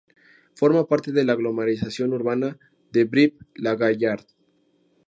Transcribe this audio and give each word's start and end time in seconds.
Forma 0.55 0.87
parte 0.87 1.11
de 1.11 1.23
la 1.23 1.33
aglomeración 1.33 2.11
urbana 2.13 2.57
de 2.91 3.03
Brive-la-Gaillarde. 3.05 4.33